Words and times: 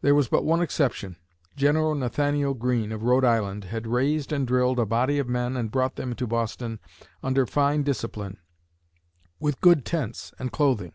There 0.00 0.16
was 0.16 0.26
but 0.26 0.44
one 0.44 0.60
exception. 0.60 1.14
General 1.54 1.94
Nathanael 1.94 2.54
Greene, 2.54 2.90
of 2.90 3.04
Rhode 3.04 3.24
Island, 3.24 3.66
had 3.66 3.86
raised 3.86 4.32
and 4.32 4.48
drilled 4.48 4.80
a 4.80 4.84
body 4.84 5.20
of 5.20 5.28
men 5.28 5.56
and 5.56 5.70
brought 5.70 5.94
them 5.94 6.14
to 6.16 6.26
Boston 6.26 6.80
under 7.22 7.46
fine 7.46 7.84
discipline, 7.84 8.38
with 9.38 9.60
good 9.60 9.84
tents 9.84 10.34
and 10.40 10.50
clothing. 10.50 10.94